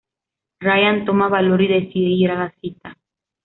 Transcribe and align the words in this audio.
Ryan 0.61 1.05
toma 1.05 1.27
valor 1.29 1.61
y 1.61 1.67
decide 1.67 2.09
ir 2.09 2.31
a 2.31 2.39
la 2.45 2.51
cita. 2.59 2.97